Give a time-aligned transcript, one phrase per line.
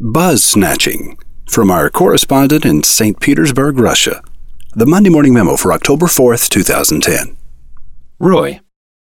[0.00, 1.18] Buzz snatching
[1.50, 3.18] from our correspondent in St.
[3.18, 4.22] Petersburg, Russia.
[4.72, 7.36] The Monday Morning Memo for October 4th, 2010.
[8.20, 8.60] Roy,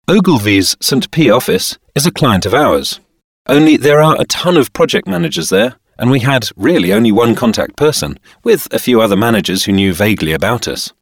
[0.08, 1.12] Ogilvy's St.
[1.12, 3.02] P office is a client of ours.
[3.46, 7.36] Only there are a ton of project managers there, and we had really only one
[7.36, 10.94] contact person, with a few other managers who knew vaguely about us.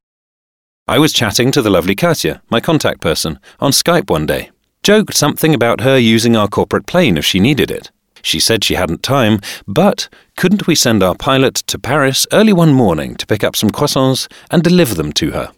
[0.87, 4.49] I was chatting to the lovely Katya, my contact person, on Skype one day.
[4.81, 7.91] Joked something about her using our corporate plane if she needed it.
[8.21, 12.73] She said she hadn't time, but couldn't we send our pilot to Paris early one
[12.73, 15.51] morning to pick up some croissants and deliver them to her?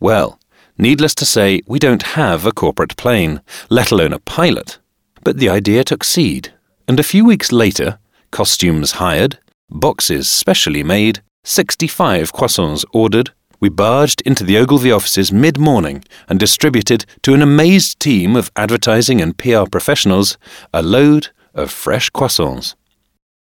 [0.00, 0.38] Well,
[0.76, 4.78] needless to say, we don't have a corporate plane, let alone a pilot.
[5.24, 6.52] But the idea took seed,
[6.86, 7.98] and a few weeks later,
[8.30, 9.38] costumes hired,
[9.70, 16.38] boxes specially made, 65 croissants ordered, we barged into the Ogilvy offices mid morning and
[16.38, 20.38] distributed to an amazed team of advertising and PR professionals
[20.72, 22.74] a load of fresh croissants.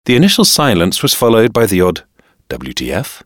[0.06, 2.04] The initial silence was followed by the odd
[2.50, 3.24] WTF,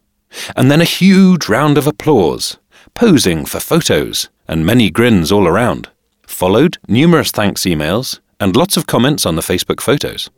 [0.56, 2.58] and then a huge round of applause,
[2.94, 5.90] posing for photos, and many grins all around.
[6.28, 10.30] Followed numerous thanks emails and lots of comments on the Facebook photos.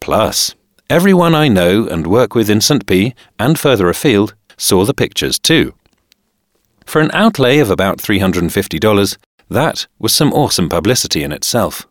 [0.00, 0.54] Plus,
[0.90, 2.86] everyone I know and work with in St.
[2.86, 5.74] P and further afield saw the pictures too.
[6.84, 9.16] For an outlay of about $350,
[9.48, 11.86] that was some awesome publicity in itself.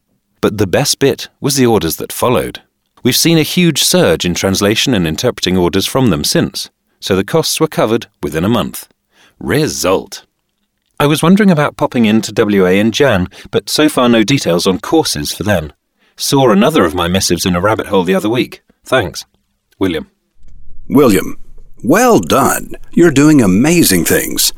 [0.45, 2.61] But the best bit was the orders that followed.
[3.01, 7.23] We've seen a huge surge in translation and interpreting orders from them since, so the
[7.23, 8.87] costs were covered within a month.
[9.39, 10.27] Result.
[10.99, 14.77] I was wondering about popping into WA in Jan, but so far no details on
[14.77, 15.73] courses for then.
[16.15, 18.61] Saw another of my missives in a rabbit hole the other week.
[18.83, 19.25] Thanks.
[19.79, 20.11] William.
[20.87, 21.39] William,
[21.83, 22.75] well done.
[22.91, 24.53] You're doing amazing things.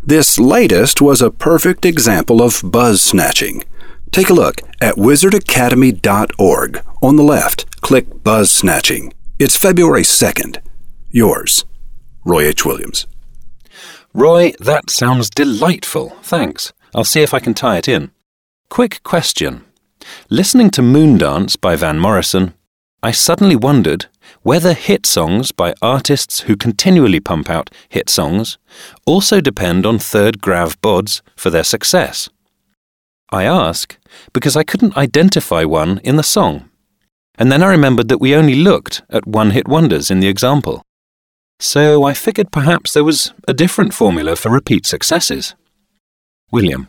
[0.00, 3.64] This latest was a perfect example of buzz snatching.
[4.10, 6.84] Take a look at wizardacademy.org.
[7.02, 9.12] On the left, click Buzz Snatching.
[9.38, 10.58] It's February 2nd.
[11.10, 11.64] Yours,
[12.24, 12.64] Roy H.
[12.64, 13.06] Williams.
[14.14, 16.10] Roy, that sounds delightful.
[16.22, 16.72] Thanks.
[16.94, 18.10] I'll see if I can tie it in.
[18.70, 19.64] Quick question.
[20.30, 22.54] Listening to Moondance by Van Morrison,
[23.02, 24.06] I suddenly wondered
[24.42, 28.58] whether hit songs by artists who continually pump out hit songs
[29.06, 32.28] also depend on third grav bods for their success.
[33.30, 33.96] I ask
[34.32, 36.68] because I couldn't identify one in the song.
[37.36, 40.82] And then I remembered that we only looked at one hit wonders in the example.
[41.60, 45.54] So I figured perhaps there was a different formula for repeat successes.
[46.50, 46.88] William.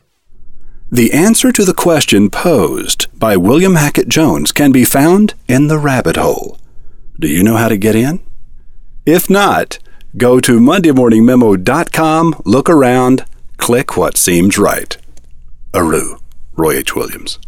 [0.92, 5.78] The answer to the question posed by William Hackett Jones can be found in the
[5.78, 6.58] rabbit hole.
[7.20, 8.22] Do you know how to get in?
[9.06, 9.78] If not,
[10.18, 13.26] go to MondayMorningMemo.com, look around,
[13.58, 14.98] click what seems right.
[15.74, 16.18] Aru.
[16.60, 16.94] Roy H.
[16.94, 17.40] Williams.